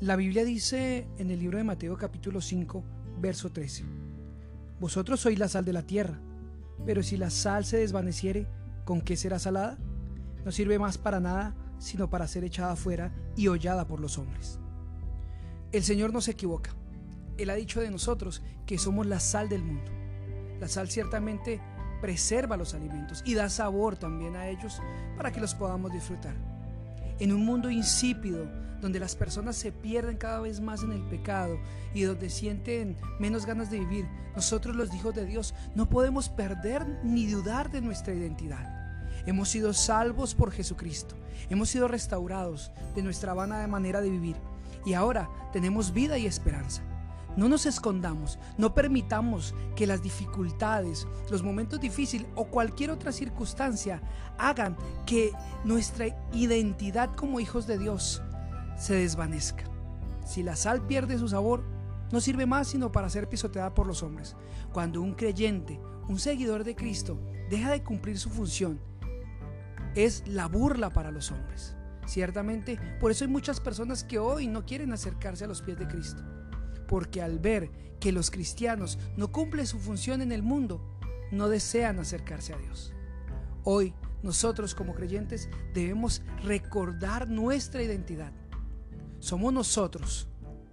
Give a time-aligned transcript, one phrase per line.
[0.00, 2.82] La Biblia dice en el libro de Mateo capítulo 5,
[3.20, 3.84] verso 13,
[4.80, 6.18] Vosotros sois la sal de la tierra,
[6.86, 8.46] pero si la sal se desvaneciere,
[8.84, 9.76] ¿con qué será salada?
[10.44, 14.58] No sirve más para nada, sino para ser echada afuera y hollada por los hombres.
[15.72, 16.70] El Señor no se equivoca.
[17.36, 19.90] Él ha dicho de nosotros que somos la sal del mundo.
[20.60, 21.60] La sal ciertamente
[22.00, 24.80] preserva los alimentos y da sabor también a ellos
[25.16, 26.57] para que los podamos disfrutar.
[27.20, 28.46] En un mundo insípido,
[28.80, 31.58] donde las personas se pierden cada vez más en el pecado
[31.94, 36.86] y donde sienten menos ganas de vivir, nosotros los hijos de Dios no podemos perder
[37.02, 38.74] ni dudar de nuestra identidad.
[39.26, 41.16] Hemos sido salvos por Jesucristo,
[41.50, 44.36] hemos sido restaurados de nuestra vana manera de vivir
[44.86, 46.82] y ahora tenemos vida y esperanza.
[47.38, 54.02] No nos escondamos, no permitamos que las dificultades, los momentos difíciles o cualquier otra circunstancia
[54.38, 55.30] hagan que
[55.62, 58.20] nuestra identidad como hijos de Dios
[58.76, 59.62] se desvanezca.
[60.26, 61.62] Si la sal pierde su sabor,
[62.10, 64.34] no sirve más sino para ser pisoteada por los hombres.
[64.72, 68.80] Cuando un creyente, un seguidor de Cristo, deja de cumplir su función,
[69.94, 71.76] es la burla para los hombres.
[72.04, 75.86] Ciertamente, por eso hay muchas personas que hoy no quieren acercarse a los pies de
[75.86, 76.24] Cristo.
[76.88, 80.82] Porque al ver que los cristianos no cumplen su función en el mundo,
[81.30, 82.92] no desean acercarse a Dios.
[83.62, 83.94] Hoy
[84.24, 88.32] nosotros como creyentes debemos recordar nuestra identidad
[89.20, 90.28] somos nosotros,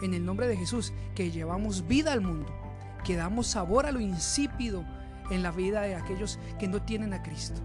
[0.00, 2.46] en el nombre de Jesús, que llevamos vida al mundo,
[3.04, 4.84] que damos sabor a lo insípido
[5.30, 7.60] en la vida de aquellos que no tienen a Cristo.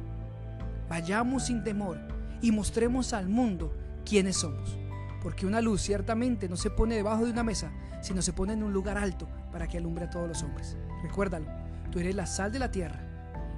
[0.89, 1.97] Vayamos sin temor
[2.41, 3.73] y mostremos al mundo
[4.05, 4.77] quiénes somos.
[5.25, 8.61] Porque una luz ciertamente no se pone debajo de una mesa, sino se pone en
[8.61, 10.77] un lugar alto para que alumbre a todos los hombres.
[11.01, 11.47] Recuérdalo,
[11.91, 13.01] tú eres la sal de la tierra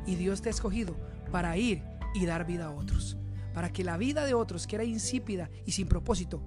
[0.06, 0.95] y Dios te ha escogido
[1.30, 1.84] para ir
[2.16, 3.18] y dar vida a otros.
[3.54, 6.42] Para que la vida de otros, que era insípida y sin propósito,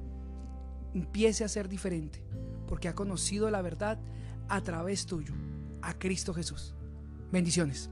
[0.94, 2.24] empiece a ser diferente,
[2.66, 3.98] porque ha conocido la verdad
[4.48, 5.34] a través tuyo,
[5.82, 6.74] a Cristo Jesús.
[7.30, 7.90] Bendiciones.